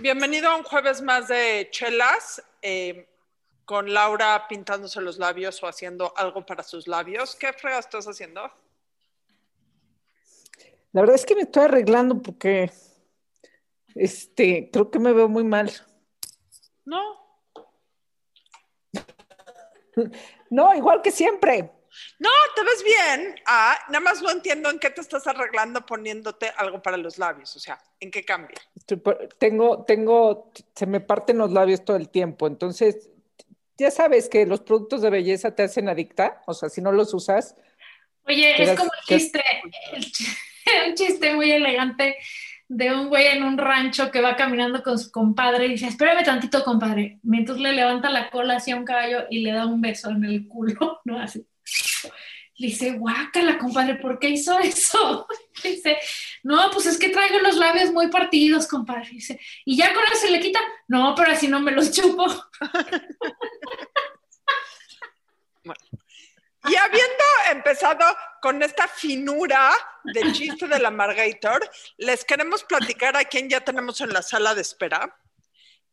[0.00, 3.08] Bienvenido a un jueves más de chelas, eh,
[3.64, 7.34] con Laura pintándose los labios o haciendo algo para sus labios.
[7.34, 8.42] ¿Qué frega estás haciendo?
[10.92, 12.70] La verdad es que me estoy arreglando porque
[13.94, 15.72] este, creo que me veo muy mal.
[16.84, 17.00] No.
[20.50, 21.72] No, igual que siempre.
[22.18, 23.34] No, te ves bien.
[23.46, 27.54] Ah, nada más no entiendo en qué te estás arreglando poniéndote algo para los labios.
[27.56, 28.58] O sea, ¿en qué cambia?
[29.38, 32.46] tengo, tengo, se me parten los labios todo el tiempo.
[32.46, 33.10] Entonces,
[33.78, 36.42] ya sabes que los productos de belleza te hacen adicta.
[36.46, 37.54] O sea, si no los usas.
[38.26, 39.42] Oye, es como el chiste,
[39.92, 42.16] el, chiste muy elegante
[42.68, 46.24] de un güey en un rancho que va caminando con su compadre y dice, espérame
[46.24, 47.20] tantito, compadre.
[47.22, 50.48] Mientras le levanta la cola hacia un caballo y le da un beso en el
[50.48, 51.20] culo, ¿no?
[51.20, 51.46] Así.
[52.58, 55.26] Le dice, guácala, compadre, ¿por qué hizo eso?
[55.62, 55.98] dice,
[56.42, 59.10] no, pues es que traigo los labios muy partidos, compadre.
[59.10, 60.60] Dice, ¿y ya con eso se le quita?
[60.88, 62.26] No, pero así no me los chupo.
[66.68, 68.04] Y habiendo empezado
[68.42, 74.12] con esta finura del chiste del Amargator, les queremos platicar a quien ya tenemos en
[74.12, 75.16] la sala de espera.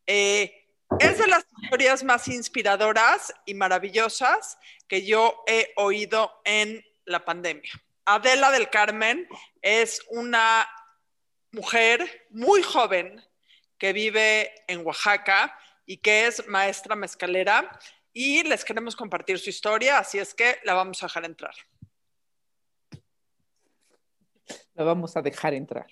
[0.07, 0.62] Eh,
[0.99, 7.71] es de las historias más inspiradoras y maravillosas que yo he oído en la pandemia.
[8.05, 9.27] Adela del Carmen
[9.61, 10.67] es una
[11.51, 13.23] mujer muy joven
[13.77, 17.79] que vive en Oaxaca y que es maestra mezcalera
[18.13, 21.55] y les queremos compartir su historia, así es que la vamos a dejar entrar.
[24.75, 25.85] La vamos a dejar entrar.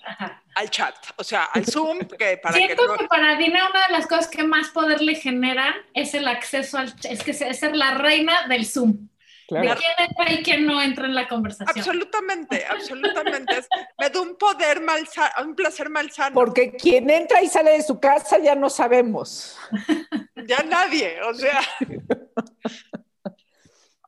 [0.55, 1.99] Al chat, o sea, al Zoom.
[1.99, 5.73] Que para Siento que, para Dina una de las cosas que más poder le generan
[5.93, 9.07] es el acceso al es que es ser la reina del Zoom.
[9.49, 11.77] De quién entra y quién no entra en la conversación.
[11.77, 13.65] Absolutamente, absolutamente.
[13.99, 16.33] me da un poder malsano, un placer malsano.
[16.33, 19.57] Porque quien entra y sale de su casa ya no sabemos.
[20.43, 21.61] Ya nadie, o sea.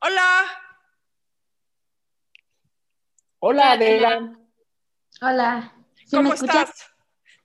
[0.02, 0.44] Hola.
[3.38, 4.43] Hola, Adela.
[5.26, 5.72] Hola.
[6.10, 6.70] ¿Cómo estás?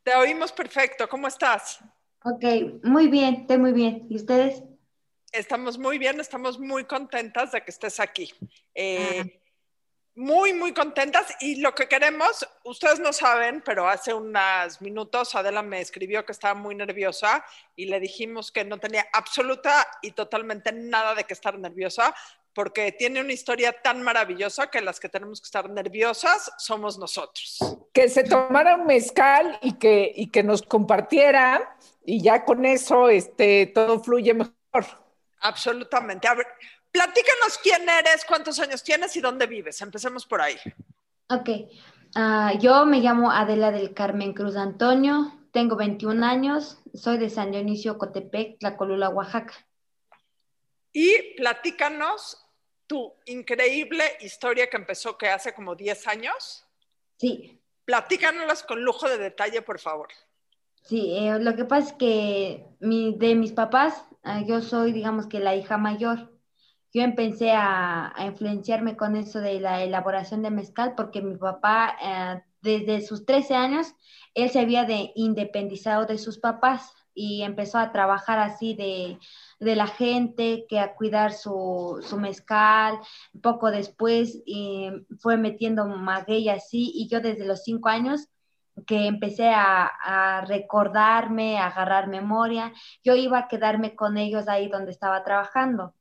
[0.03, 1.07] Te oímos perfecto.
[1.07, 1.79] ¿Cómo estás?
[2.25, 2.43] Ok,
[2.83, 4.05] muy bien, estoy muy bien.
[4.09, 4.63] ¿Y ustedes?
[5.31, 8.33] Estamos muy bien, estamos muy contentas de que estés aquí.
[8.75, 9.39] Eh,
[10.13, 11.33] muy, muy contentas.
[11.39, 16.33] Y lo que queremos, ustedes no saben, pero hace unos minutos Adela me escribió que
[16.33, 17.45] estaba muy nerviosa
[17.77, 22.13] y le dijimos que no tenía absoluta y totalmente nada de que estar nerviosa,
[22.59, 27.57] porque tiene una historia tan maravillosa que las que tenemos que estar nerviosas somos nosotros.
[27.93, 33.07] Que se tomara un mezcal y que, y que nos compartiera y ya con eso
[33.07, 34.85] este, todo fluye mejor.
[35.39, 36.27] Absolutamente.
[36.27, 36.47] A ver,
[36.91, 39.79] platícanos quién eres, cuántos años tienes y dónde vives.
[39.79, 40.57] Empecemos por ahí.
[41.29, 41.49] Ok.
[42.13, 47.51] Ah, yo me llamo Adela del Carmen Cruz Antonio, tengo 21 años, soy de San
[47.51, 49.53] Dionisio Cotepec, Colula, Oaxaca.
[50.91, 52.45] Y platícanos
[52.89, 56.65] tu increíble historia que empezó que hace como 10 años.
[57.17, 57.61] Sí.
[57.85, 60.07] Platícanos con lujo de detalle, por favor.
[60.81, 65.39] Sí, eh, lo que pasa es que de mis papás, ah, yo soy, digamos que
[65.39, 66.33] la hija mayor.
[66.91, 72.41] Yo empecé a, influenciarme con eso de la elaboración de mezcal porque mi papá, eh,
[72.61, 73.93] desde sus 13 años,
[74.33, 79.19] él se había de independizado de sus papás y empezó a trabajar así de,
[79.59, 82.99] la gente, que a cuidar su, mezcal.
[83.41, 84.41] Poco después
[85.19, 88.29] fue metiendo maguey así y yo desde los cinco años
[88.87, 92.71] que empecé a, recordarme, a agarrar memoria,
[93.03, 95.93] yo iba a quedarme con ellos ahí donde estaba trabajando.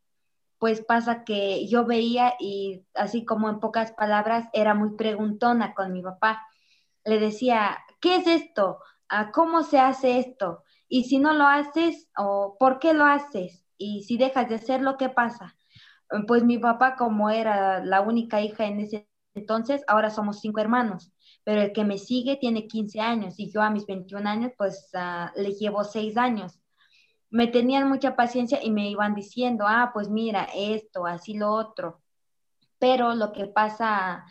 [0.58, 5.92] Pues pasa que yo veía y así como en pocas palabras era muy preguntona con
[5.92, 6.46] mi papá.
[7.04, 8.80] Le decía, ¿qué es esto?
[9.08, 10.64] Ah, ¿Cómo se hace esto?
[10.88, 13.64] Y si no lo haces, o ¿por qué lo haces?
[13.76, 15.56] Y si dejas de hacerlo, ¿qué pasa?
[16.26, 21.12] Pues mi papá, como era la única hija en ese entonces, ahora somos cinco hermanos,
[21.44, 24.90] pero el que me sigue tiene 15 años y yo a mis 21 años, pues
[24.94, 26.60] uh, le llevo seis años.
[27.30, 32.00] Me tenían mucha paciencia y me iban diciendo, ah, pues mira, esto, así lo otro.
[32.78, 34.24] Pero lo que pasa,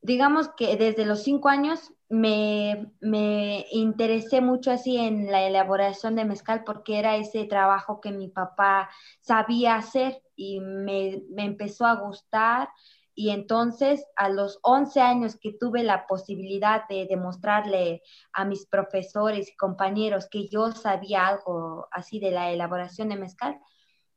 [0.00, 6.26] digamos que desde los cinco años me, me, interesé mucho así en la elaboración de
[6.26, 11.96] mezcal porque era ese trabajo que mi papá sabía hacer y me, me, empezó a
[11.96, 12.68] gustar.
[13.14, 18.02] Y entonces a los 11 años que tuve la posibilidad de demostrarle
[18.34, 23.58] a mis profesores y compañeros que yo sabía algo así de la elaboración de mezcal,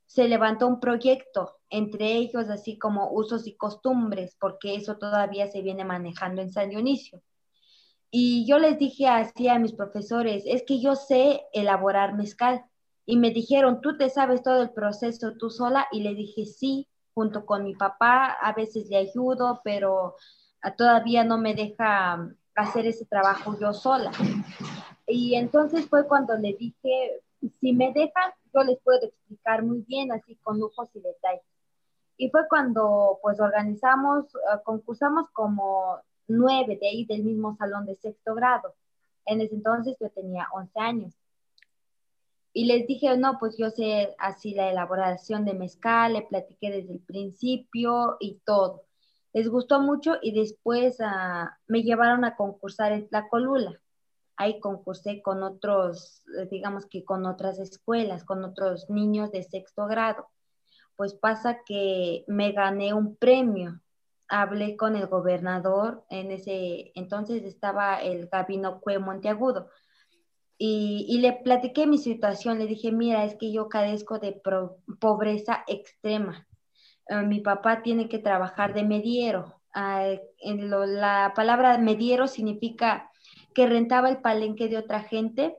[0.05, 5.61] se levantó un proyecto, entre ellos así como usos y costumbres, porque eso todavía se
[5.61, 7.23] viene manejando en San Dionisio
[8.17, 12.63] Y yo les dije así a mis profesores, es que yo sé elaborar mezcal.
[13.05, 15.85] Y me dijeron, ¿tú te sabes todo el proceso tú sola?
[15.91, 20.15] Y le dije, sí, junto con mi papá, a veces le ayudo, pero
[20.61, 24.13] ah, todavía no me deja hacer ese trabajo yo sola.
[25.05, 27.21] Y entonces fue cuando le dije,
[27.59, 31.43] si me dejan, yo les puedo explicar muy bien, así con lujos y detalles.
[32.15, 37.95] Y fue cuando pues organizamos, ah, concursamos como nueve de ahí del mismo salón de
[37.95, 38.73] sexto grado.
[39.25, 41.13] En ese entonces yo tenía 11 años.
[42.53, 46.93] Y les dije, no, pues yo sé así la elaboración de mezcal, le platiqué desde
[46.93, 48.85] el principio y todo.
[49.33, 53.81] Les gustó mucho y después ah, me llevaron a concursar en Tlacolula.
[54.37, 60.29] Ahí concursé con otros, digamos que con otras escuelas, con otros niños de sexto grado.
[60.95, 63.81] Pues pasa que me gané un premio.
[64.27, 69.69] Hablé con el gobernador, en ese entonces estaba el Gabino Cue Monteagudo
[70.57, 74.41] y, le platiqué mi situación, le dije, mira, es que yo carezco de
[74.99, 76.47] pobreza extrema.
[77.09, 79.61] Eh, mi papá tiene que trabajar de mediero.
[79.73, 80.07] Ah,
[80.39, 83.11] en la palabra mediero significa
[83.53, 85.57] que rentaba el palenque de otra gente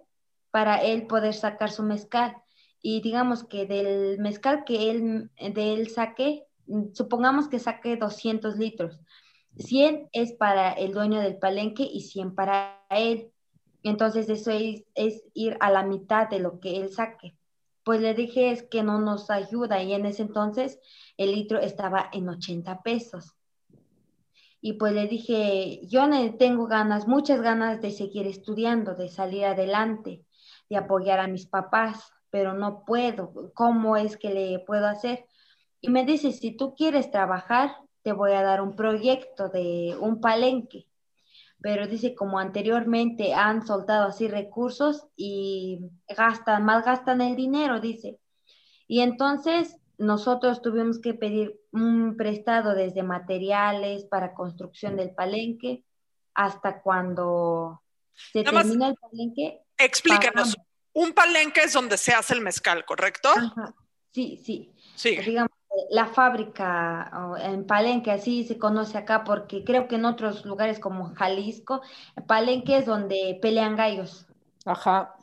[0.50, 2.36] para él poder sacar su mezcal.
[2.80, 6.45] Y digamos que del mezcal que él, de él saque,
[6.92, 9.00] supongamos que saque 200 litros.
[9.58, 13.32] 100 es para el dueño del palenque y 100 para él.
[13.82, 17.36] Entonces eso es, ir a la mitad de lo que él saque.
[17.84, 20.80] Pues le dije es que no nos ayuda y en ese entonces
[21.16, 23.34] el litro estaba en 80 pesos.
[24.60, 26.08] Y pues le dije, yo
[26.38, 30.24] tengo ganas, muchas ganas de seguir estudiando, de salir adelante,
[30.68, 33.52] de apoyar a mis papás, pero no puedo.
[33.54, 35.26] ¿Cómo es que le puedo hacer?
[35.80, 40.20] Y me dice, si tú quieres trabajar, te voy a dar un proyecto de un
[40.20, 40.86] palenque
[41.60, 48.18] pero dice como anteriormente han soltado así recursos y gastan, más gastan el dinero, dice.
[48.86, 55.82] Y entonces nosotros tuvimos que pedir un prestado desde materiales para construcción del palenque
[56.34, 57.82] hasta cuando
[58.14, 59.62] se termina el palenque.
[59.78, 60.56] Explícanos,
[60.92, 63.30] un palenque es donde se hace el mezcal, ¿correcto?
[64.12, 64.72] Sí, sí.
[64.96, 65.16] Sí.
[65.18, 65.50] Digamos,
[65.90, 67.10] la fábrica
[67.40, 71.82] en Palenque, así se conoce acá, porque creo que en otros lugares como Jalisco,
[72.26, 74.26] Palenque es donde pelean gallos.
[74.64, 75.14] Ajá.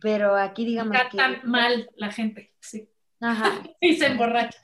[0.00, 2.88] pero aquí digamos Tratan mal la gente, sí.
[3.20, 3.60] Ajá.
[3.80, 4.56] y se emborracha.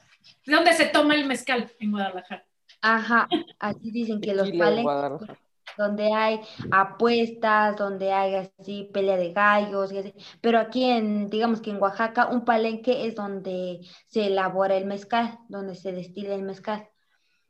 [0.46, 1.70] ¿Dónde se toma el mezcal?
[1.81, 2.46] En Guadalajara.
[2.81, 3.26] Ajá,
[3.58, 5.37] así dicen que los palenques
[5.77, 6.41] donde hay
[6.71, 9.93] apuestas, donde hay así pelea de gallos,
[10.41, 15.39] pero aquí en, digamos que en Oaxaca, un palenque es donde se elabora el mezcal,
[15.49, 16.89] donde se destila el mezcal.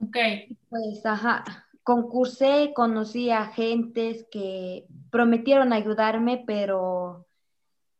[0.01, 0.17] Ok.
[0.69, 1.45] Pues, ajá,
[1.83, 7.27] concursé, conocí a gentes que prometieron ayudarme, pero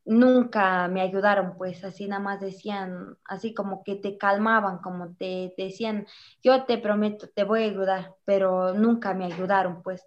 [0.05, 5.55] nunca me ayudaron, pues así nada más decían, así como que te calmaban, como te,
[5.57, 6.07] decían,
[6.43, 10.07] yo te prometo, te voy a ayudar, pero nunca me ayudaron, pues.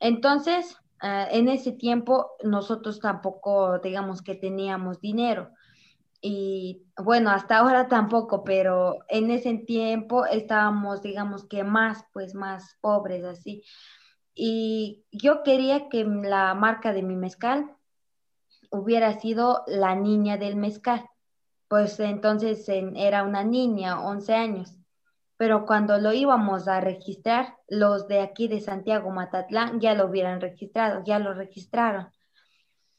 [0.00, 5.50] Entonces, eh, en ese tiempo nosotros tampoco, digamos que teníamos dinero.
[6.20, 12.78] Y bueno, hasta ahora tampoco, pero en ese tiempo estábamos, digamos que más, pues más
[12.80, 13.62] pobres, así.
[14.34, 17.76] Y yo quería que la marca de mi mezcal
[18.74, 21.08] hubiera sido la niña del mezcal.
[21.68, 24.76] Pues entonces era una niña, 11 años.
[25.36, 30.40] Pero cuando lo íbamos a registrar, los de aquí de Santiago Matatlán ya lo hubieran
[30.40, 32.08] registrado, ya lo registraron.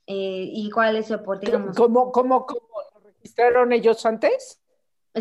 [0.08, 1.40] Eh, ¿Y cuál es el por,
[1.76, 4.62] ¿Cómo, cómo, cómo lo registraron ellos antes?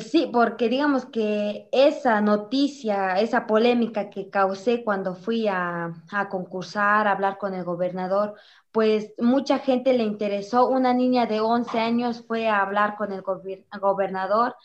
[0.01, 7.07] Sí, porque digamos que esa noticia, esa polémica que causé cuando fui a, a, concursar,
[7.07, 8.35] a hablar con el gobernador,
[8.73, 10.69] pues mucha gente le interesó.
[10.69, 14.57] Una niña de 11 años fue a hablar con el gobernador.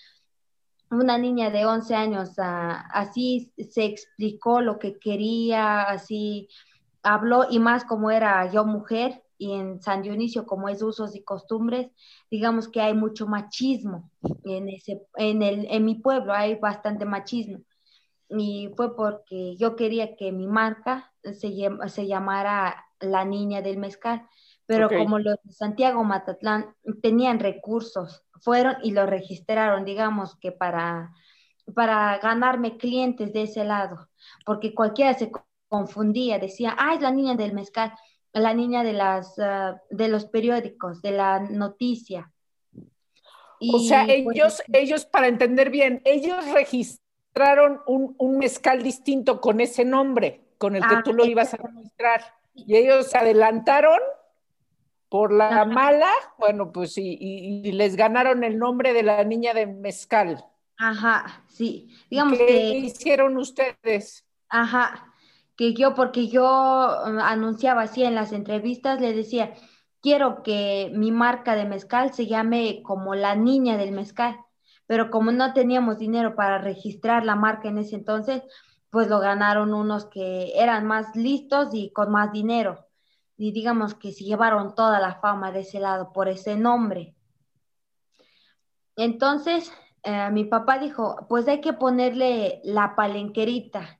[0.89, 6.50] Una niña de 11 años ah, así se explicó lo que quería, así
[7.03, 11.24] habló y más como era yo mujer y en San Dionisio como es usos y
[11.24, 11.89] costumbres,
[12.29, 14.12] digamos que hay mucho machismo
[14.43, 17.60] en, ese, en, el, en mi pueblo, hay bastante machismo.
[18.29, 21.51] Y fue porque yo quería que mi marca se,
[21.88, 24.27] se llamara la niña del mezcal,
[24.65, 31.12] pero como los de Santiago Matatlán tenían recursos, fueron y lo registraron, digamos que para,
[31.74, 34.10] para ganarme clientes de ese lado,
[34.46, 35.31] porque cualquiera se
[35.69, 37.93] confundía, decía, ah, es la niña del mezcal,
[38.33, 42.31] la niña de, las, ah, de los periódicos, de la noticia.
[43.59, 49.59] o sea, pues, ellos, ellos, para entender bien, ellos registraron un, un, mezcal distinto con
[49.62, 52.21] ese nombre con el que ah, tú lo ibas a registrar.
[52.53, 54.00] Y ellos se adelantaron
[55.07, 59.65] por la mala, bueno, pues y, y, les ganaron el nombre de la niña de
[59.65, 60.45] mezcal.
[60.77, 61.89] Ajá, sí.
[62.09, 64.25] Digamos ¿Qué que hicieron ustedes?
[64.50, 65.12] Ajá,
[65.60, 69.56] que yo, porque yo uh, anunciaba así en las entrevistas, le decía,
[70.01, 74.39] quiero que mi marca de mezcal se llame como la niña del mezcal,
[74.88, 78.42] pero como no teníamos dinero para registrar la marca en ese entonces,
[78.89, 82.88] pues lo ganaron unos que eran más listos y con más dinero.
[83.36, 87.18] Y digamos que se llevaron toda la fama de ese lado por ese nombre.
[88.96, 89.74] Entonces,
[90.04, 93.99] eh, mi papá dijo, pues hay que ponerle la palenquerita,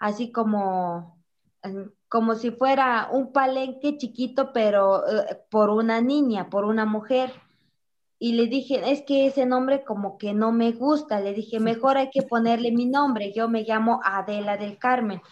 [0.00, 1.22] así como,
[1.62, 7.32] em, como si fuera un palenque chiquito, pero eh, por una niña, por una mujer.
[8.18, 11.20] Y le dije, es que ese nombre como que no me gusta.
[11.20, 13.32] Le dije, mejor hay que ponerle mi nombre.
[13.32, 15.22] Yo me llamo Adela del Carmen.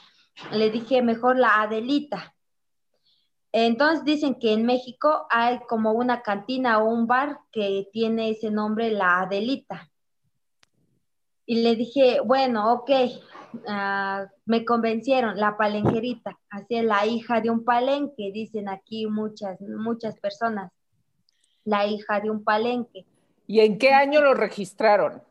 [0.52, 2.34] Le dije, mejor la Adelita.
[3.52, 8.50] Entonces dicen que en México hay como una cantina o un bar que tiene ese
[8.50, 9.87] nombre, la Adelita.
[11.50, 12.90] Y le dije, bueno, ok,
[13.68, 19.58] ah, me convencieron, la palenquerita, así es la hija de un palenque, dicen aquí muchas,
[19.62, 20.70] muchas personas,
[21.64, 23.06] la hija de un palenque.
[23.46, 25.22] ¿Y en qué año lo registraron?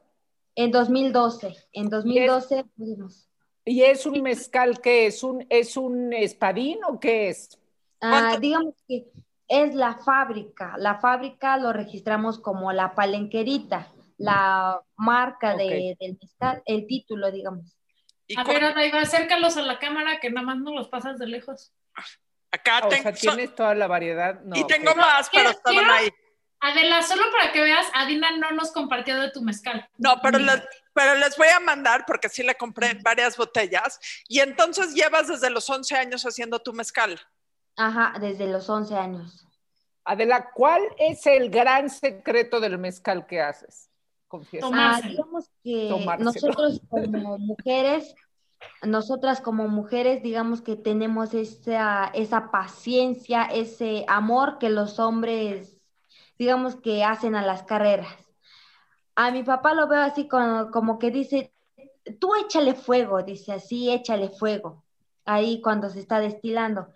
[0.56, 3.30] En 2012, en 2012 pudimos.
[3.64, 7.60] ¿Y es un mezcal que es un, es un espadín o qué es?
[8.02, 9.06] Ah, digamos que
[9.48, 16.62] es la fábrica, la fábrica lo registramos como la palenquerita la marca de, del mezcal,
[16.66, 17.78] el título, digamos.
[18.36, 21.72] A ver, Adaiva, acércalos a la cámara que nada más no los pasas de lejos.
[22.52, 24.40] Acá o sea, tienes toda la variedad.
[24.54, 26.10] y tengo más, pero estaban ahí.
[26.60, 29.88] Adela, solo para que veas, Adina no nos compartió de tu mezcal.
[29.98, 34.00] No, pero les, pero les voy a mandar porque sí le compré varias botellas.
[34.28, 37.20] Y entonces llevas desde los 11 años haciendo tu mezcal.
[37.76, 39.48] Ajá, desde los 11 años.
[40.04, 43.87] Adela, ¿cuál es el gran secreto del mezcal que haces?
[44.74, 48.16] Ah, digamos que nosotros como mujeres,
[48.84, 55.78] nosotras como mujeres, digamos que tenemos esa, esa paciencia, ese amor que los hombres,
[56.38, 58.16] digamos que hacen a las carreras.
[59.16, 61.54] A mi papá lo veo así como, como que dice,
[62.20, 64.84] tú échale fuego, dice así, échale fuego,
[65.26, 66.88] ahí cuando se está destilando.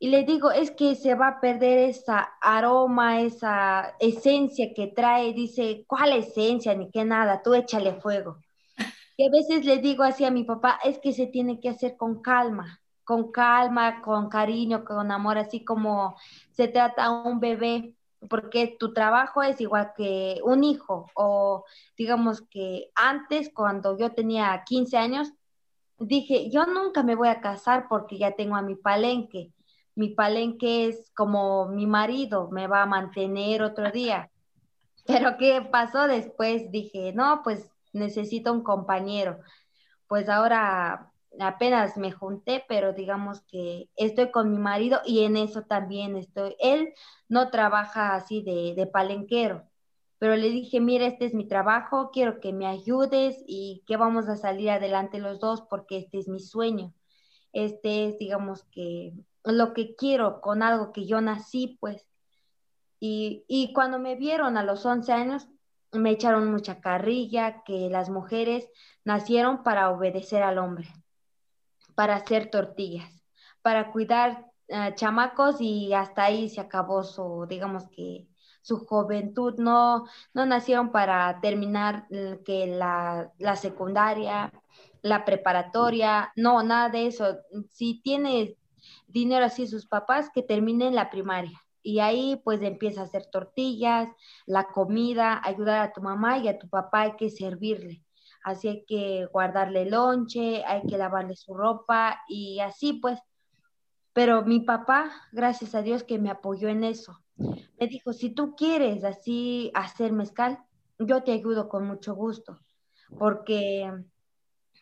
[0.00, 5.32] Y le digo, es que se va a perder esa aroma, esa esencia que trae.
[5.32, 6.74] Dice, ¿cuál esencia?
[6.74, 8.38] Ni qué nada, tú échale fuego.
[9.20, 11.96] Y a veces le digo así a mi papá, es que se tiene que hacer
[11.96, 16.16] con calma, con calma, con cariño, con amor, así como
[16.52, 17.96] se trata a un bebé,
[18.30, 21.10] porque tu trabajo es igual que un hijo.
[21.14, 21.64] O
[21.96, 25.32] digamos que antes, cuando yo tenía 15 años,
[25.98, 29.52] dije, yo nunca me voy a casar porque ya tengo a mi palenque
[29.98, 34.30] mi palenque es como mi marido, me va a mantener otro día.
[35.06, 36.70] Pero ¿qué pasó después?
[36.70, 39.40] Dije, no, pues necesito un compañero.
[40.06, 45.62] Pues ahora apenas me junté, pero digamos que estoy con mi marido y en eso
[45.62, 46.54] también estoy.
[46.60, 46.94] Él
[47.28, 49.64] no trabaja así de, de palenquero,
[50.20, 54.28] pero le dije, mira, este es mi trabajo, quiero que me ayudes y que vamos
[54.28, 56.94] a salir adelante los dos porque este es mi sueño.
[57.52, 59.12] Este es, digamos que
[59.52, 62.06] lo que quiero con algo que yo nací, pues.
[63.00, 65.48] Y, y cuando me vieron a los 11 años,
[65.92, 68.68] me echaron mucha carrilla, que las mujeres
[69.04, 70.88] nacieron para obedecer al hombre,
[71.94, 73.24] para hacer tortillas,
[73.62, 78.28] para cuidar uh, chamacos y hasta ahí se acabó su, digamos que
[78.60, 84.52] su juventud, no, no nacieron para terminar eh, que la, la secundaria,
[85.00, 87.38] la preparatoria, no, nada de eso.
[87.70, 88.56] Si tienes
[89.08, 91.60] dinero así sus papás que terminen la primaria.
[91.82, 94.08] Y ahí pues empieza a hacer tortillas,
[94.46, 98.04] la comida, ayudar a tu mamá y a tu papá hay que servirle.
[98.44, 103.18] Así hay que guardarle lonche, hay que lavarle su ropa y así pues.
[104.12, 107.20] Pero mi papá, gracias a Dios que me apoyó en eso.
[107.36, 110.58] Me dijo, si tú quieres así hacer mezcal,
[110.98, 112.58] yo te ayudo con mucho gusto,
[113.16, 113.88] porque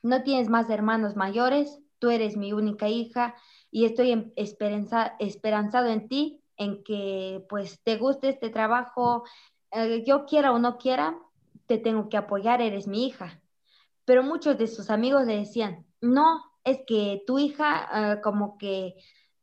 [0.02, 3.34] no tienes más hermanos mayores, tú eres mi única hija
[3.76, 9.24] y estoy esperanzado en ti, en que pues te guste este trabajo,
[9.70, 11.18] eh, yo quiera o no quiera,
[11.66, 13.42] te tengo que apoyar, eres mi hija.
[14.06, 18.94] Pero muchos de sus amigos le decían, no, es que tu hija, eh, como que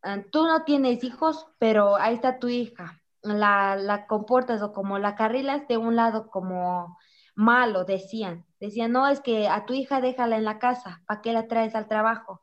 [0.04, 4.98] eh, tú no tienes hijos, pero ahí está tu hija, la, la comportas o como
[4.98, 6.98] la carrilas de un lado como
[7.36, 8.48] malo, decían.
[8.60, 11.76] Decían, no, es que a tu hija déjala en la casa, ¿para qué la traes
[11.76, 12.42] al trabajo?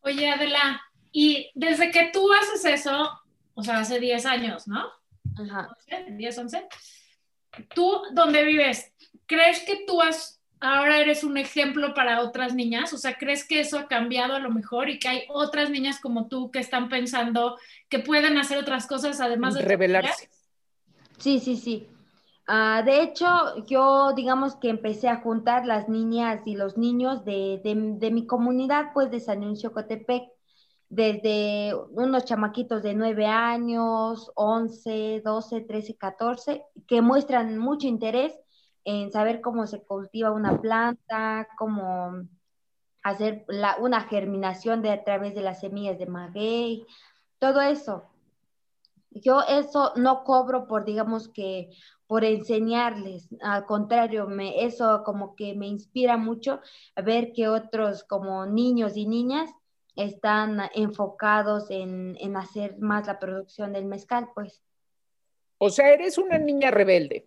[0.00, 0.82] Oye, Adela,
[1.16, 3.08] Y desde que tú haces eso,
[3.54, 4.84] o sea, hace 10 años, ¿no?
[5.38, 5.68] Ajá.
[6.08, 6.66] 10, 11.
[7.72, 8.92] ¿Tú dónde vives?
[9.26, 12.92] ¿Crees que tú has, ahora eres un ejemplo para otras niñas?
[12.92, 16.00] O sea, ¿crees que eso ha cambiado a lo mejor y que hay otras niñas
[16.00, 19.62] como tú que están pensando que pueden hacer otras cosas además de...
[19.62, 20.28] Revelarse.
[21.18, 21.86] Sí, sí, sí.
[22.48, 27.60] Ah, de hecho, yo digamos que empecé a juntar las niñas y los niños de,
[27.62, 30.33] de, mi comunidad, pues de San Luis Chocotepec,
[30.94, 38.38] desde unos chamaquitos de 9 años, 11, 12, 13, 14, que muestran mucho interés
[38.84, 42.28] en saber cómo se cultiva una planta, cómo
[43.02, 46.86] hacer la, una germinación de, a través de las semillas de maguey,
[47.40, 48.04] todo eso.
[49.10, 51.70] Yo eso no cobro por, digamos que,
[52.06, 56.60] por enseñarles, al contrario, me, eso como que me inspira mucho
[56.94, 59.50] a ver que otros como niños y niñas
[59.96, 64.62] están enfocados en, en hacer más la producción del mezcal, pues.
[65.58, 67.26] O sea, eres una niña rebelde.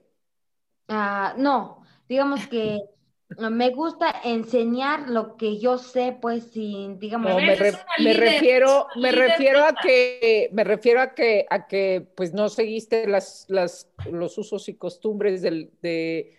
[0.87, 2.81] Ah, no, digamos que
[3.51, 7.35] me gusta enseñar lo que yo sé, pues, sin, digamos.
[7.35, 13.07] me, refiero, me refiero a que, me refiero a que, a que, pues, no seguiste
[13.07, 16.37] las, las, los usos y costumbres del, de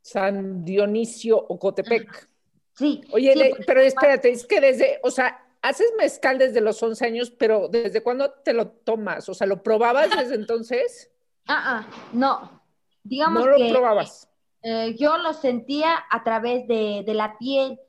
[0.00, 2.28] San Dionisio Ocotepec.
[2.74, 3.02] Sí.
[3.12, 7.68] Oye, pero espérate, es que desde, o sea, haces mezcal desde los 11 años, pero
[7.68, 9.28] ¿desde cuándo te lo tomas?
[9.28, 11.10] O sea, ¿lo probabas desde entonces?
[11.46, 12.60] Ah, ah, no.
[13.04, 14.28] Digamos no lo probabas
[14.62, 17.80] eh, yo lo sentía a través de, la piel,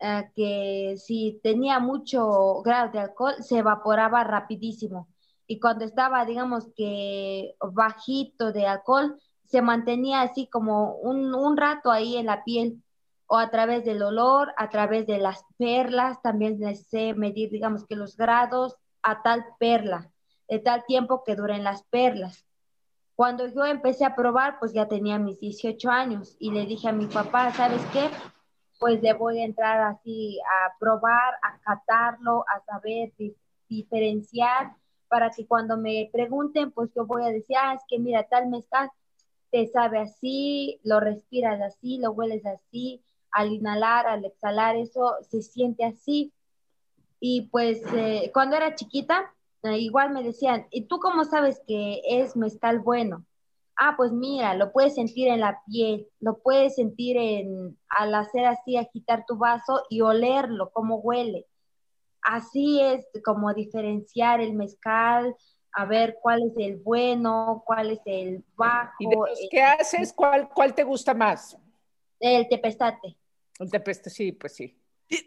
[0.00, 5.08] eh, que si tenía mucho grado de alcohol, se evaporaba rapidísimo.
[5.46, 11.90] Y cuando estaba, digamos que bajito de alcohol, se mantenía así como un, un rato
[11.90, 12.82] ahí en la piel
[13.32, 17.94] o a través del olor, a través de las perlas, también sé medir, digamos que
[17.94, 20.10] los grados a tal perla,
[20.48, 22.44] de tal tiempo que duren las perlas.
[23.14, 26.92] Cuando yo empecé a probar, pues ya tenía mis 18 años y le dije a
[26.92, 28.10] mi papá, ¿sabes qué?
[28.80, 33.12] Pues le voy a entrar así a probar, a catarlo, a saber
[33.68, 34.72] diferenciar
[35.06, 38.48] para que cuando me pregunten, pues yo voy a decir, ah, es que mira, tal
[38.48, 38.90] mezcal
[39.52, 45.42] te sabe así, lo respiras así, lo hueles así, al inhalar, al exhalar, eso se
[45.42, 46.32] siente así.
[47.20, 52.00] Y pues eh, cuando era chiquita, Ah, igual me decían, ¿y tú cómo sabes que
[52.06, 53.26] es mezcal bueno?
[53.76, 58.46] Ah, pues mira, lo puedes sentir en la piel, lo puedes sentir en, al hacer
[58.46, 61.46] así, agitar tu vaso y olerlo, cómo huele.
[62.22, 65.34] Así es como diferenciar el mezcal,
[65.72, 68.92] a ver cuál es el bueno, cuál es el bajo.
[68.98, 71.56] ¿Y de los que haces, cuál, cuál te gusta más?
[72.18, 73.16] El tepestate.
[73.60, 74.76] El tepestate, sí, pues sí.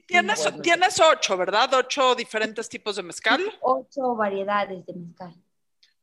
[0.05, 1.73] Tienes, tienes ocho, ¿verdad?
[1.73, 3.41] Ocho diferentes tipos de mezcal.
[3.61, 5.33] Ocho variedades de mezcal.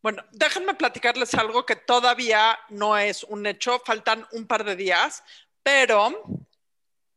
[0.02, 5.22] Bueno, déjenme platicarles algo que todavía no es un hecho, faltan un par de días,
[5.62, 6.24] pero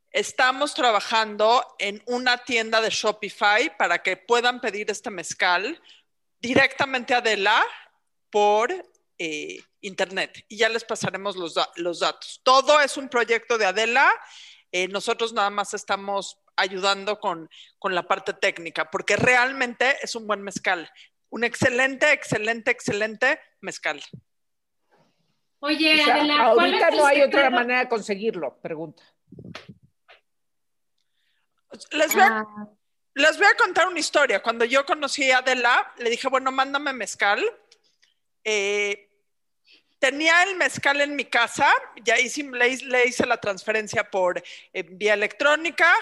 [0.10, 5.82] estamos trabajando en una tienda de Shopify para que puedan pedir este mezcal
[6.42, 7.64] directamente a Adela
[8.30, 8.72] por
[9.18, 12.42] eh, internet y ya les pasaremos los, los, datos.
[12.44, 14.12] Todo es un proyecto de Adela.
[14.76, 17.48] Eh, nosotros nada más estamos ayudando con,
[17.84, 20.92] la parte técnica, porque realmente es un buen mezcal.
[21.30, 24.02] Un excelente, excelente, excelente mezcal.
[25.60, 29.04] Oye, Adela, ahorita no hay otra manera de conseguirlo, pregunta.
[31.92, 32.68] Les voy, a, ah.
[33.14, 34.42] les voy a contar una historia.
[34.42, 37.44] Cuando yo conocí a Adela, le dije, bueno, mándame mezcal.
[38.44, 39.13] Eh,
[40.04, 41.72] tenía el mezcal en mi casa,
[42.04, 44.38] ya hice, le, hice la transferencia por
[44.74, 45.96] eh, vía electrónica,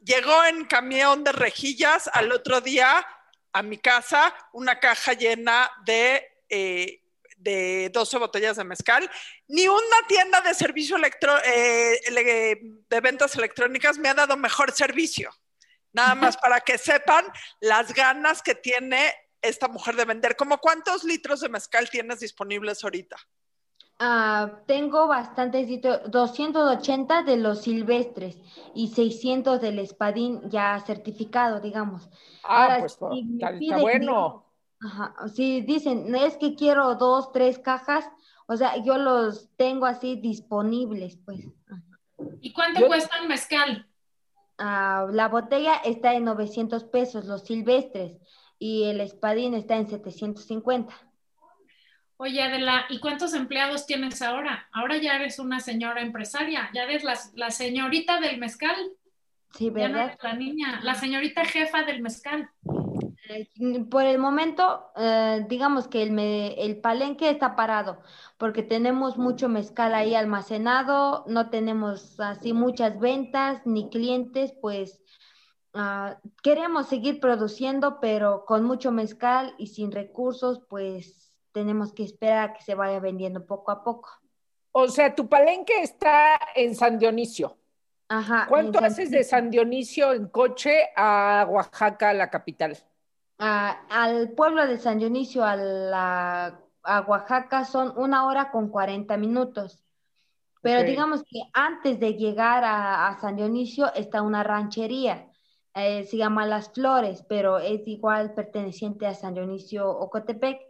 [0.00, 3.04] llegó en camión de rejillas al otro día
[3.52, 7.02] a mi casa una caja llena de, eh,
[7.36, 9.10] de 12 botellas de mezcal.
[9.48, 11.98] Ni una tienda de servicio electro, eh,
[12.88, 15.34] de ventas electrónicas me ha dado mejor servicio.
[15.92, 17.24] Nada más para que sepan
[17.58, 20.36] las ganas que tiene esta mujer de vender.
[20.36, 23.16] ¿Cómo cuántos litros de mezcal tienes disponibles ahorita?
[24.00, 25.68] Ah, tengo bastantes,
[26.06, 28.38] 280 de los silvestres
[28.72, 32.08] y 600 del espadín ya certificado, digamos.
[32.44, 34.44] Ah, pues está, bueno.
[34.80, 38.08] Ajá, si dicen, es que quiero dos, tres cajas,
[38.46, 41.40] o sea, yo los tengo así disponibles, pues.
[42.40, 43.88] ¿Y cuánto cuesta un mezcal?
[44.58, 48.16] Ah, la botella está en 900 pesos, los silvestres,
[48.60, 50.94] y el espadín está en 750.
[52.20, 54.68] Oye, Adela, ¿y cuántos empleados tienes ahora?
[54.72, 58.74] Ahora ya eres una señora empresaria, ya eres la, señorita del mezcal.
[59.54, 60.18] Sí, ¿verdad?
[60.20, 62.50] la niña, la señorita jefa del mezcal.
[63.28, 63.48] Eh,
[63.88, 68.02] por el momento, eh, digamos que el, el, palenque está parado
[68.36, 75.00] porque tenemos mucho mezcal ahí almacenado, no tenemos así muchas ventas ni clientes, pues
[75.72, 82.50] ah, queremos seguir produciendo, pero con mucho mezcal y sin recursos, pues tenemos que esperar
[82.50, 84.10] a que se vaya vendiendo poco a poco.
[84.72, 87.56] O sea, tu palenque está en San Dionisio.
[88.08, 88.46] Ajá.
[88.48, 92.78] ¿Cuánto haces de San Dionisio en coche a Oaxaca, la capital?
[93.40, 99.84] al pueblo de San Dionisio, a, la, a Oaxaca, son una hora con 40 minutos.
[100.60, 105.30] Pero digamos que antes de llegar a, San Dionisio está una ranchería,
[105.74, 110.60] eh, se llama Las Flores, pero es igual perteneciente a San Dionisio Ocotepec.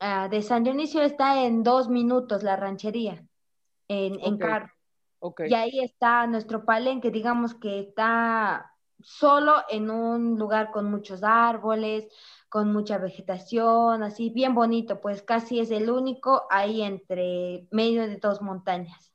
[0.00, 3.24] Ah, de San Dionisio está en dos minutos la ranchería,
[3.88, 4.72] en, en carro.
[5.38, 12.06] Y ahí está nuestro palenque, digamos que está solo en un lugar con muchos árboles,
[12.48, 18.16] con mucha vegetación, así bien bonito, pues casi es el único ahí entre medio de
[18.16, 19.12] dos montañas.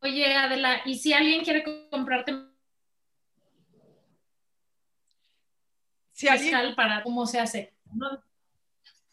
[0.00, 2.34] Oye, Adela, ¿y si alguien quiere comprarte
[6.12, 6.74] si alguien...
[6.74, 7.74] para cómo se hace?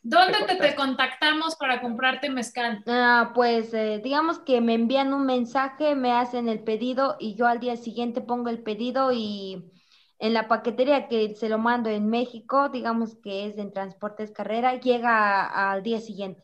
[0.03, 2.83] ¿Dónde te, contactamos para comprarte mezcal?
[2.87, 7.45] Ah, pues eh, digamos que me envían un mensaje, me hacen el pedido y yo
[7.45, 9.71] al día siguiente pongo el pedido y
[10.17, 14.79] en la paquetería que se lo mando en México, digamos que es en Transportes Carrera,
[14.79, 16.43] llega al día siguiente.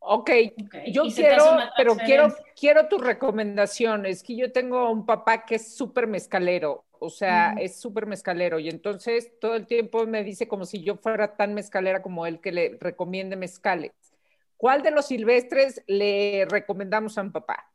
[0.00, 0.30] Ok,
[0.88, 1.44] yo quiero,
[1.76, 4.04] pero quiero, quiero tu recomendación.
[4.04, 8.60] Es que yo tengo un papá que es súper mezcalero o sea, es súper mezcalero
[8.60, 12.40] y entonces todo el tiempo me dice como si yo fuera tan mezcalera como él
[12.40, 13.92] que le recomiende mezcales.
[14.56, 17.68] ¿Cuál de los silvestres le recomendamos a un papá?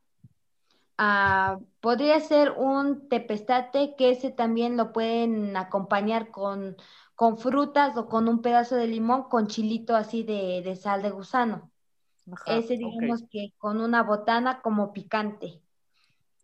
[0.97, 6.77] Ah, podría ser un tepestate, que ese también lo pueden acompañar con,
[7.13, 11.69] con frutas o con un pedazo de limón con chilito así de, sal de gusano.
[12.45, 15.61] ese digamos que con una botana como picante.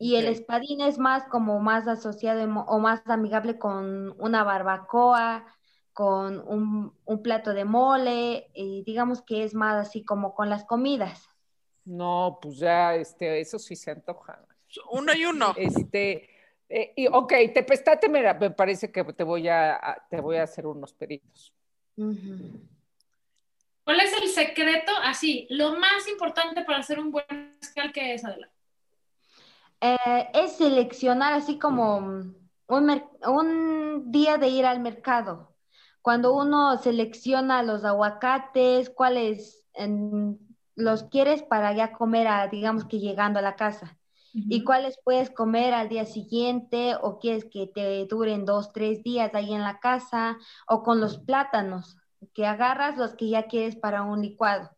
[0.04, 5.46] Y el espadín es más como más asociado o más amigable con una barbacoa,
[5.94, 11.30] con un, plato de mole, y digamos que es más así como con las comidas.
[11.86, 14.46] No, pues ya, este, eso sí se antoja.
[14.92, 15.54] Uno y uno.
[15.58, 16.30] Este,
[16.68, 20.44] eh, y, ok, te pestate, me, me parece que te voy a, te voy a
[20.44, 21.54] hacer unos peritos.
[21.96, 22.12] ¿Cuál
[24.02, 24.92] es el secreto?
[25.02, 28.63] Así, lo más importante para hacer un buen mezcal que es, adelante.
[29.86, 32.38] Eh, es seleccionar así como un,
[33.28, 35.58] un, día de ir al mercado.
[36.02, 39.68] Cuando uno selecciona los aguacates, cuáles
[40.76, 43.98] los quieres para ya comer, a, digamos que llegando a la casa.
[44.34, 49.36] Y cuáles puedes comer al día siguiente o quieres que te duren dos, tres días
[49.36, 51.98] ahí en la casa o con los plátanos,
[52.34, 54.72] que agarras los que ya quieres para un licuado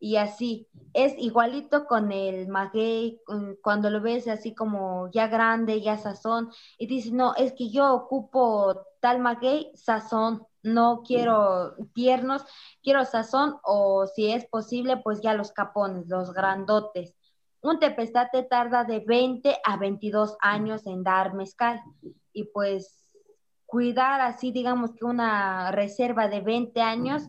[0.00, 0.66] y así.
[0.92, 3.20] Es igualito con el maguey,
[3.62, 7.94] cuando lo ves así como ya grande, ya sazón, y dices, no, es que yo
[7.94, 12.44] ocupo tal maguey, sazón, no quiero tiernos,
[12.82, 17.14] quiero sazón, o si es posible, pues ya los capones, los grandotes.
[17.62, 21.80] Un tepestate tarda de 20 a 22 años en dar mezcal,
[22.32, 22.96] y pues
[23.66, 27.28] cuidar así, digamos que una reserva de 20 años,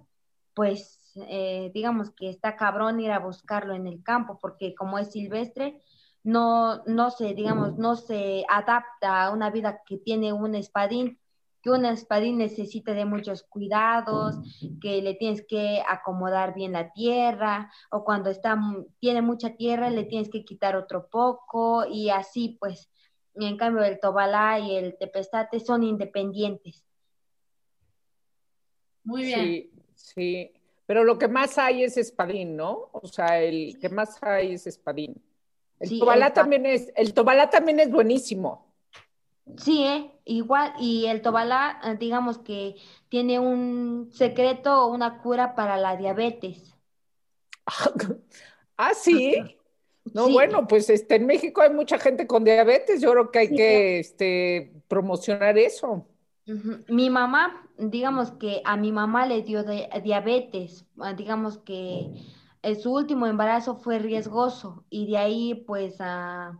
[0.55, 5.11] pues eh, digamos que está cabrón ir a buscarlo en el campo, porque como es
[5.11, 5.81] silvestre,
[6.23, 11.17] no, no se, digamos, no se adapta a una vida que tiene un espadín,
[11.61, 14.35] que un espadín necesita de muchos cuidados,
[14.81, 18.59] que le tienes que acomodar bien la tierra, o cuando está,
[18.99, 22.89] tiene mucha tierra le tienes que quitar otro poco, y así pues,
[23.35, 26.85] en cambio el tobalá y el tepestate son independientes.
[29.03, 29.39] Muy bien.
[29.39, 30.51] Sí, sí.
[30.91, 32.89] Pero lo que más hay es espadín, ¿no?
[32.91, 35.23] O sea, el que más hay es espadín.
[35.79, 38.75] El tobalá también es, el tobalá también es buenísimo.
[39.55, 40.11] Sí, ¿eh?
[40.25, 42.75] igual, y el tobalá, eh, digamos que
[43.07, 46.75] tiene un secreto o una cura para la diabetes.
[48.75, 49.37] ah, sí.
[50.13, 53.55] No, bueno, pues este, en México hay mucha gente con diabetes, yo creo que hay
[53.55, 56.05] que este, promocionar eso.
[56.87, 62.11] Mi mamá, digamos que a mi mamá le dio diabetes, ah, digamos que
[62.81, 66.57] su último embarazo fue riesgoso y de ahí pues ah,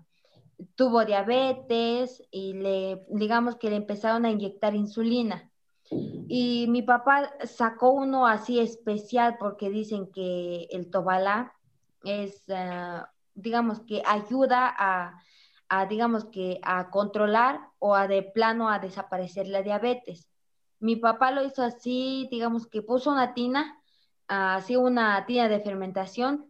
[0.76, 5.50] tuvo diabetes y le, digamos que le empezaron a inyectar insulina.
[5.90, 11.54] Y mi papá sacó uno así especial porque dicen que el tobalá
[12.04, 15.22] es, ah, digamos que ayuda a
[15.72, 20.28] a, digamos que, a controlar o a de plano a desaparecer la diabetes.
[20.80, 23.82] Mi papá lo hizo así, digamos que puso una tina,
[24.28, 26.46] así una tina de fermentación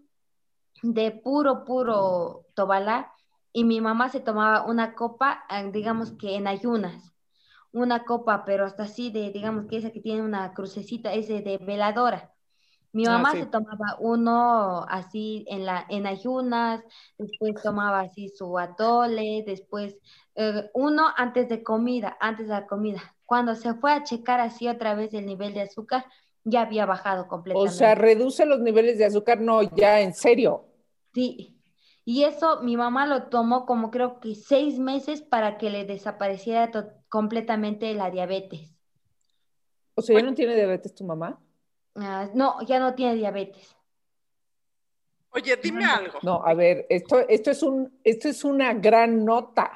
[0.81, 3.13] de puro, puro tobalá
[3.53, 7.13] y mi mamá se tomaba una copa, eh, digamos que en ayunas,
[7.71, 11.59] una copa, pero hasta así de, digamos que esa que tiene una crucecita, ese de
[11.59, 12.33] veladora.
[12.93, 16.83] Mi ah, mamá se tomaba uno así en, la, en ayunas,
[17.17, 19.97] después tomaba así su atole, después
[20.35, 23.01] eh, uno antes de comida, antes de la comida.
[23.25, 26.05] Cuando se fue a checar así otra vez el nivel de azúcar,
[26.43, 27.73] ya había bajado completamente.
[27.73, 30.65] O sea, reduce los niveles de azúcar, no, ya en serio.
[31.13, 31.57] Sí,
[32.03, 36.71] y eso mi mamá lo tomó como creo que seis meses para que le desapareciera
[37.07, 38.75] completamente la diabetes.
[39.95, 41.39] O sea, ¿ya no tiene diabetes tu mamá?
[41.95, 43.75] Ah, no, ya no tiene diabetes.
[45.31, 46.19] Oye, dime algo.
[46.23, 49.71] No, a ver, esto, esto, es un, esto es una gran nota.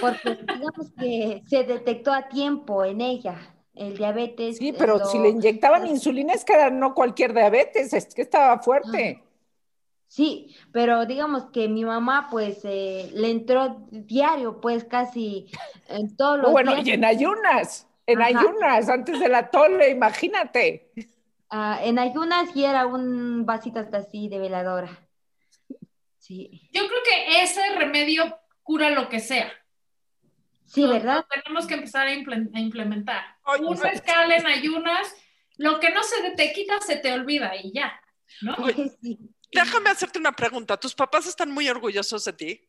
[0.00, 3.36] Porque digamos que se detectó a tiempo en ella
[3.74, 4.58] el diabetes.
[4.58, 8.58] Sí, pero si le inyectaban insulina es que era no cualquier diabetes, es que estaba
[8.60, 9.22] fuerte.
[10.06, 15.48] Sí, pero digamos que mi mamá pues eh, le entró diario, pues casi
[15.88, 20.90] en todos los bueno, y en ayunas, en ayunas, antes de la tole, imagínate.
[21.50, 25.08] Ah, en ayunas y era un vasito hasta así de veladora.
[26.18, 26.68] Sí.
[26.72, 29.52] Yo creo que ese remedio cura lo que sea.
[30.64, 31.26] Sí, ¿verdad?
[31.28, 33.24] tenemos que empezar a, implementar.
[33.58, 35.12] un mezcal en ayunas,
[35.56, 38.00] lo que no se te quita se te olvida y ya,
[38.42, 38.54] ¿no?
[39.52, 40.76] Déjame hacerte una pregunta.
[40.76, 42.68] ¿Tus papás están muy orgullosos de ti?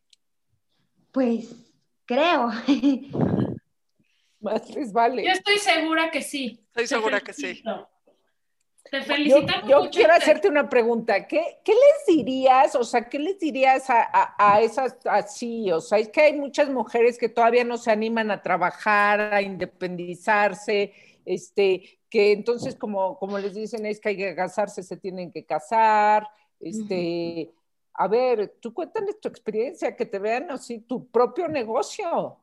[1.12, 1.54] Pues
[2.06, 2.50] creo.
[4.39, 5.24] Más les vale.
[5.24, 6.65] Yo estoy segura que sí.
[6.70, 7.62] Estoy segura que sí.
[8.91, 9.69] Te felicitamos.
[9.69, 11.25] Yo, quiero hacerte una pregunta.
[11.25, 15.71] ¿Qué, les dirías, o sea, qué les dirías a, esas así?
[15.71, 19.41] O sea, es que hay muchas mujeres que todavía no se animan a trabajar, a
[19.41, 20.91] independizarse,
[21.23, 25.45] este, que entonces como, como les dicen es que hay que casarse, se tienen que
[25.45, 26.27] casar.
[26.60, 27.49] Este,
[27.93, 32.39] a ver, tú cuéntales tu experiencia, que te vean así tu propio negocio.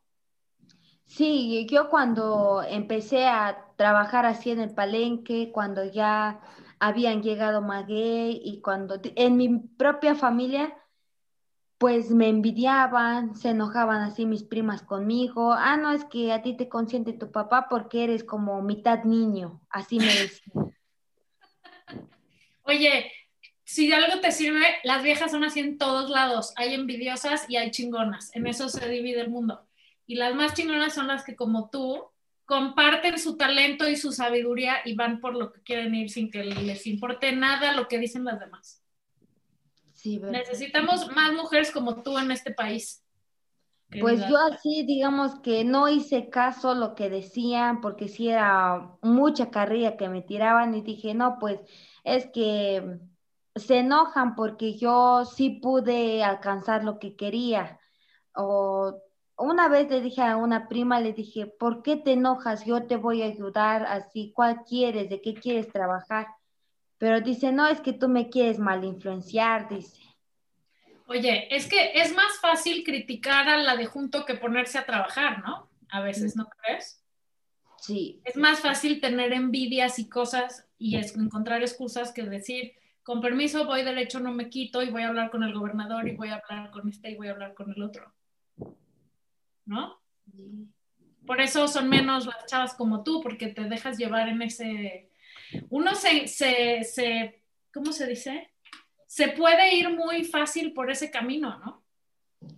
[1.09, 6.41] Sí, yo cuando empecé a trabajar así en el palenque, cuando ya
[6.79, 10.77] habían llegado Maguey y cuando en mi propia familia,
[11.79, 15.55] pues me envidiaban, se enojaban así mis primas conmigo.
[15.55, 19.63] Ah, no, es que a ti te consiente tu papá porque eres como mitad niño,
[19.71, 20.75] así me decían.
[22.65, 23.11] Oye,
[23.65, 26.53] si de algo te sirve, las viejas son así en todos lados.
[26.57, 28.35] Hay envidiosas y hay chingonas.
[28.35, 29.68] En eso se divide el mundo.
[30.09, 32.11] Y las más chingonas son las que como tú
[32.47, 36.43] comparten su talento y su sabiduría y van por lo que quieren ir sin que
[36.43, 38.83] les importe nada lo que dicen las demás.
[39.93, 43.05] Sí, Necesitamos más mujeres como tú en este país.
[44.01, 49.51] Pues yo así, digamos que no hice caso lo que decían, porque sí era mucha
[49.51, 51.61] carrilla que me tiraban y dije, no, pues
[52.05, 52.99] es que
[53.57, 57.79] se enojan porque yo sí pude alcanzar lo que quería.
[58.35, 59.03] O
[59.39, 62.65] una vez le dije a una prima, le dije, ¿por qué te enojas?
[62.65, 65.09] Yo te voy a ayudar así, ¿cuál quieres?
[65.09, 66.27] ¿De qué quieres trabajar?
[66.99, 70.03] Pero dice, no, es que tú me quieres mal influenciar, dice.
[71.07, 75.43] Oye, es que es más fácil criticar a la de junto que ponerse a trabajar,
[75.43, 75.71] ¿no?
[75.91, 77.03] A veces, ¿no crees?
[77.79, 78.21] Sí.
[78.25, 82.73] Es más fácil tener envidias y cosas y encontrar excusas que decir,
[83.03, 86.17] con permiso, voy derecho, no me quito y voy a hablar con el gobernador y
[86.17, 88.13] voy a hablar con este y voy a hablar con el otro.
[89.69, 90.01] ¿No?
[91.27, 95.11] Por eso son menos las chavas como tú, porque te dejas llevar en ese...
[95.71, 98.51] Uno se, se, se, ¿cómo se dice?
[99.07, 101.85] Se puede ir muy fácil por ese camino, ¿no?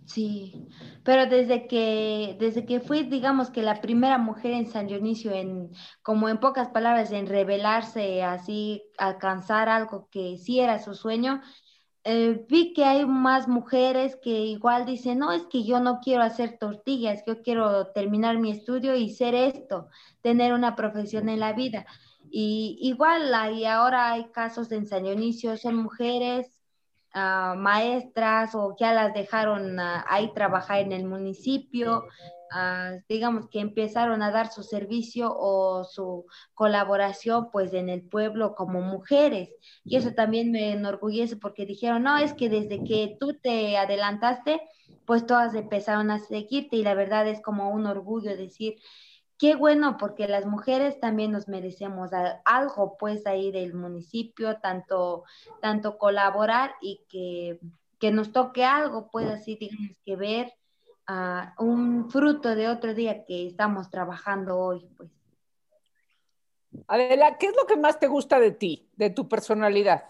[0.05, 0.67] Sí,
[1.03, 5.71] pero desde que, desde que fui, digamos que la primera mujer en San Dionisio, en,
[6.03, 11.41] como en pocas palabras, en revelarse, así, alcanzar algo que sí era su sueño,
[12.03, 16.23] eh, vi que hay más mujeres que igual dicen, no, es que yo no quiero
[16.23, 19.87] hacer tortillas, yo quiero terminar mi estudio y ser esto,
[20.21, 21.85] tener una profesión en la vida.
[22.31, 26.63] Y igual ahora hay casos en San Dionisio, son mujeres
[27.13, 32.05] ah, maestras o ya las dejaron ah, ahí trabajar en el municipio,
[32.53, 38.55] Ah, digamos que empezaron a dar su servicio o su colaboración pues en el pueblo
[38.55, 39.55] como mujeres.
[39.85, 44.61] Y eso también me enorgullece porque dijeron, no, es que desde que tú te adelantaste,
[45.05, 48.75] pues todas empezaron a seguirte y la verdad es como un orgullo decir,
[49.37, 52.11] qué bueno, porque las mujeres también nos merecemos
[52.43, 55.23] algo pues ahí del municipio, tanto,
[55.61, 57.59] tanto colaborar y que,
[57.97, 60.53] que nos toque algo, pues así digamos que ver
[61.57, 65.09] un fruto de otro día que estamos trabajando hoy, pues.
[66.87, 70.05] Adela, ¿qué es lo que más te gusta de ti, de tu personalidad?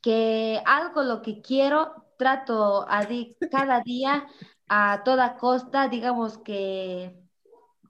[0.00, 3.06] Que algo lo que quiero, trato a
[3.50, 4.26] cada día
[4.68, 7.20] a toda costa, digamos que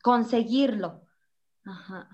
[0.03, 1.03] conseguirlo.
[1.65, 2.09] Ajá.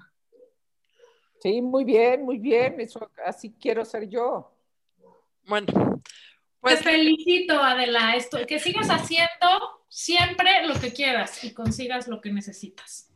[1.41, 2.81] Sí, muy bien, muy bien.
[2.81, 4.53] Eso así quiero ser yo.
[5.47, 5.67] Bueno,
[6.61, 8.17] pues te felicito, Adela.
[8.17, 13.13] Esto, que sigas haciendo siempre lo que quieras y consigas lo que necesitas.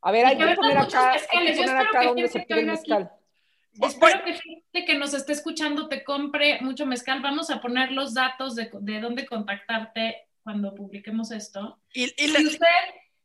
[0.00, 3.10] A ver, hay que, poner acá, hay que poner acá donde se pide mezcal.
[3.80, 7.20] Espero que gente que nos esté escuchando te compre mucho mezcal.
[7.20, 11.80] Vamos a poner los datos de, de dónde contactarte cuando publiquemos esto.
[11.92, 12.66] Y, si usted,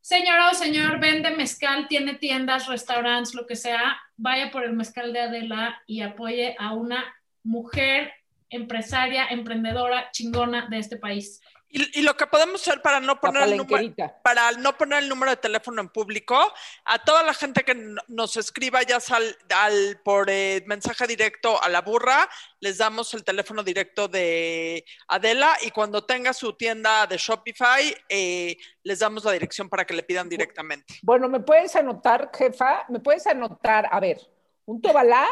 [0.01, 5.13] señora o señor, vende mezcal, tiene tiendas, restaurantes, lo que sea, vaya por el mezcal
[5.13, 7.03] de Adela y apoye a una
[7.43, 8.13] mujer
[8.49, 11.41] empresaria, emprendedora, chingona de este país.
[11.71, 15.29] Y, lo que podemos hacer para no poner el número, para no poner el número
[15.29, 16.35] de teléfono en público,
[16.83, 17.75] a toda la gente que
[18.07, 19.23] nos escriba ya sal,
[19.55, 22.27] al, por eh, mensaje directo a la burra,
[22.59, 28.57] les damos el teléfono directo de Adela y cuando tenga su tienda de Shopify, eh,
[28.81, 30.95] les damos la dirección para que le pidan directamente.
[31.03, 32.85] Bueno, ¿me puedes anotar, jefa?
[32.89, 34.19] ¿Me puedes anotar, a ver,
[34.65, 35.27] un tobalá,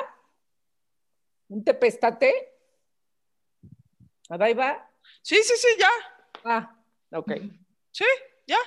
[1.48, 2.57] un tepestate?
[4.30, 4.90] ¿Ahí va?
[5.22, 5.90] Sí, sí, sí, ya.
[6.44, 6.76] Ah,
[7.12, 7.32] ok.
[7.92, 8.06] Sí,
[8.46, 8.58] ya.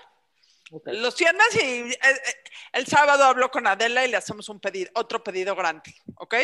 [0.86, 2.34] Los tienes y eh, eh,
[2.72, 6.36] el, sábado hablo con Adela y le hacemos un pedido, otro pedido grande, ¿ok?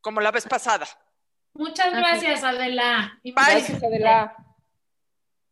[0.00, 0.86] Como la vez pasada.
[1.54, 3.18] Muchas gracias, Adela.
[3.22, 3.32] bye.
[3.32, 4.36] Gracias, Adela.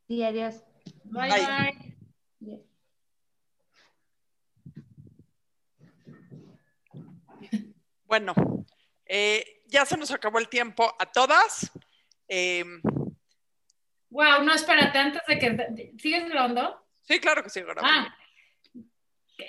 [0.08, 0.62] Sí, adiós.
[1.04, 1.86] Bye, bye.
[8.04, 8.34] Bueno,
[9.04, 11.72] eh, ya se nos acabó el tiempo a todas.
[14.10, 15.92] Wow, no, espérate, antes de que.
[15.98, 16.82] ¿Sigues grabando?
[17.02, 18.10] Sí, claro que sigo grabando.
[18.10, 18.16] Ah,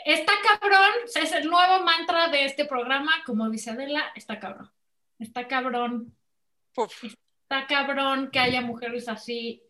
[0.05, 4.71] está cabrón, es el nuevo mantra de este programa, como dice Adela, está cabrón.
[5.19, 6.15] Está cabrón.
[7.01, 9.63] Está cabrón que haya mujeres así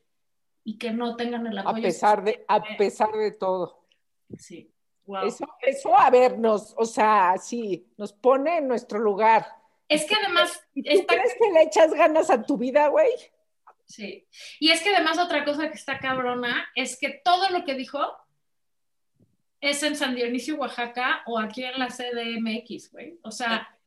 [0.63, 1.78] y que no tengan el apoyo.
[1.78, 3.88] A pesar de, a pesar de todo.
[4.38, 4.74] Sí.
[5.06, 5.26] Wow.
[5.28, 9.46] Eso, eso, a ver, nos, o sea, sí, nos pone en nuestro lugar.
[9.88, 10.60] Es que además.
[10.73, 13.10] ¿Tú crees que le echas ganas a tu vida, güey?
[13.86, 14.28] Sí.
[14.60, 18.00] Y es que además otra cosa que está cabrona es que todo lo que dijo
[19.62, 23.17] es en San Dionisio, Oaxaca o aquí en la CDMX, güey.
[23.23, 23.78] O sea,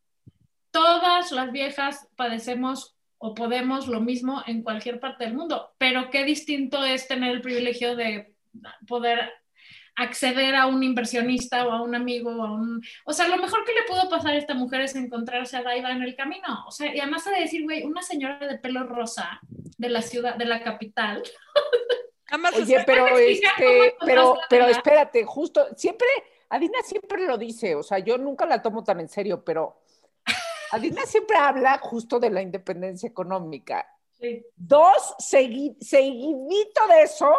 [0.70, 6.24] todas las viejas padecemos o podemos lo mismo en cualquier parte del mundo, pero qué
[6.24, 8.34] distinto es tener el privilegio de
[8.88, 9.30] poder
[9.96, 12.83] acceder a un inversionista o a un amigo o a un...
[13.05, 15.90] O sea, lo mejor que le pudo pasar a esta mujer es encontrarse a Daiva
[15.90, 16.64] en el camino.
[16.66, 19.40] O sea, y además de decir, güey, una señora de pelo rosa
[19.76, 21.22] de la ciudad, de la capital.
[22.57, 26.07] Oye, pero, este, pero, pero espérate, justo, siempre,
[26.48, 29.81] Adina siempre lo dice, o sea, yo nunca la tomo tan en serio, pero
[30.70, 33.87] Adina siempre habla justo de la independencia económica.
[34.20, 34.44] Sí.
[34.55, 37.35] Dos, seguidito de eso,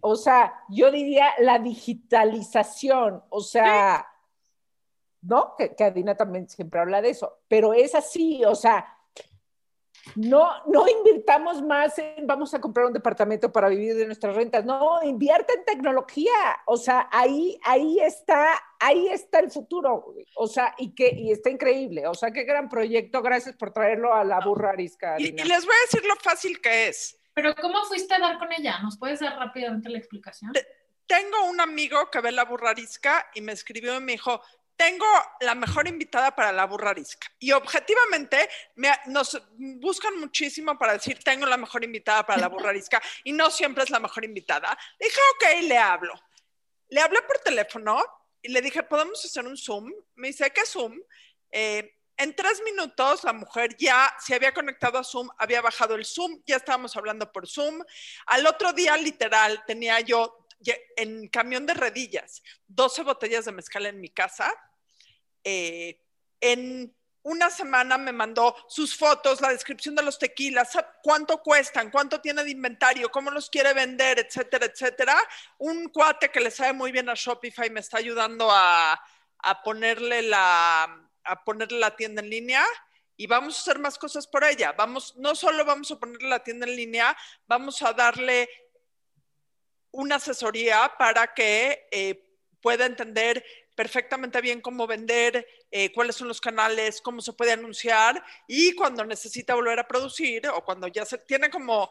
[0.00, 4.06] o sea, yo diría la digitalización, o sea,
[5.22, 5.54] ¿no?
[5.56, 8.96] Que, que, Adina también siempre habla de eso, pero es así, o sea,
[10.14, 14.64] no, no invirtamos más en vamos a comprar un departamento para vivir de nuestras rentas,
[14.64, 16.32] no, invierte en tecnología,
[16.66, 21.50] o sea, ahí, ahí está, ahí está el futuro, o sea, y que, y está
[21.50, 25.16] increíble, o sea, qué gran proyecto, gracias por traerlo a la burra arisca.
[25.18, 28.38] Y, y les voy a decir lo fácil que es pero ¿cómo fuiste a dar
[28.38, 28.78] con ella?
[28.78, 30.54] ¿Nos puedes dar rápidamente la explicación?
[31.06, 34.40] Tengo un amigo que ve la burrarisca y me escribió y me dijo,
[34.74, 35.04] tengo
[35.40, 37.28] la mejor invitada para la burrarisca.
[37.38, 38.48] Y objetivamente
[39.08, 43.84] nos buscan muchísimo para decir, tengo la mejor invitada para la burrarisca y no siempre
[43.84, 44.76] es la mejor invitada.
[44.98, 46.14] Dije, ok, le hablo.
[46.88, 48.02] Le hablé por teléfono
[48.40, 49.92] y le dije, ¿podemos hacer un Zoom?
[50.14, 50.98] Me dice, ¿qué Zoom?
[51.50, 56.04] Eh, en tres minutos la mujer ya se había conectado a Zoom, había bajado el
[56.04, 57.82] Zoom, ya estábamos hablando por Zoom.
[58.26, 60.46] Al otro día, literal, tenía yo
[60.96, 64.52] en camión de redillas 12 botellas de mezcal en mi casa.
[65.44, 66.00] Eh,
[66.40, 70.70] en una semana me mandó sus fotos, la descripción de los tequilas,
[71.02, 75.16] cuánto cuestan, cuánto tiene de inventario, cómo los quiere vender, etcétera, etcétera.
[75.58, 78.98] Un cuate que le sabe muy bien a Shopify me está ayudando a
[79.62, 82.64] ponerle la a ponerle la tienda en línea
[83.16, 84.72] y vamos a hacer más cosas por ella.
[84.72, 87.16] Vamos, no solo vamos a ponerle la tienda en línea,
[87.46, 88.48] vamos a darle
[89.90, 92.22] una asesoría para que eh,
[92.60, 98.22] pueda entender perfectamente bien cómo vender, eh, cuáles son los canales, cómo se puede anunciar
[98.48, 101.90] y cuando necesita volver a producir o cuando ya se tiene como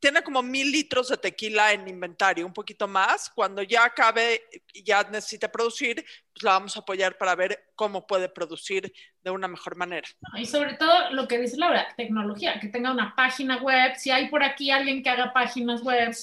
[0.00, 3.30] tiene como mil litros de tequila en inventario, un poquito más.
[3.30, 4.42] Cuando ya acabe
[4.72, 8.92] y ya necesite producir, pues la vamos a apoyar para ver cómo puede producir
[9.22, 10.08] de una mejor manera.
[10.36, 13.94] Y sobre todo lo que dice Laura, tecnología, que tenga una página web.
[13.96, 16.14] Si hay por aquí alguien que haga páginas web,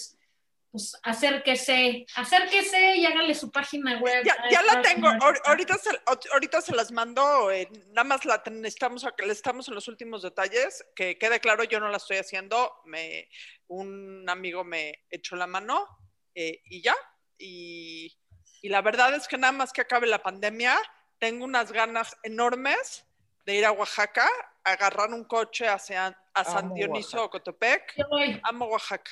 [0.76, 4.26] pues acérquese, acérquese y hágale su página web.
[4.26, 5.08] Ya, la tengo,
[5.46, 5.90] ahorita se,
[6.34, 11.18] ahorita se las mando, eh, nada más la necesitamos, estamos en los últimos detalles, que
[11.18, 13.30] quede claro, yo no la estoy haciendo, me,
[13.68, 15.88] un amigo me echó la mano
[16.34, 16.96] eh, y ya,
[17.38, 18.14] y,
[18.62, 20.78] y la verdad es que nada más que acabe la pandemia,
[21.20, 23.06] tengo unas ganas enormes
[23.46, 24.28] de ir a Oaxaca,
[24.62, 27.96] agarrar un coche hacia a San Dionisio o Cotepec.
[28.44, 29.10] Amo Oaxaca.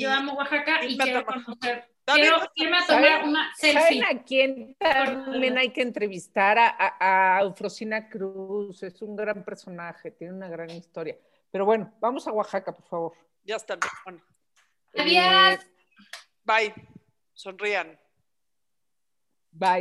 [0.00, 1.88] Yo amo Oaxaca y quiero conocer.
[2.04, 3.80] Quiero irme a tomar una selfie.
[3.80, 6.58] ¿Saben a quién también hay que entrevistar?
[6.58, 6.96] A,
[7.36, 8.82] a, Eufrosina Cruz.
[8.82, 11.16] Es un gran personaje, tiene una gran historia.
[11.50, 13.12] Pero bueno, vamos a Oaxaca, por favor.
[13.44, 13.78] Ya está.
[14.04, 14.20] Bueno.
[14.96, 15.60] Adiós.
[16.44, 16.74] bye.
[17.32, 17.98] Sonrían.
[19.52, 19.80] Bye.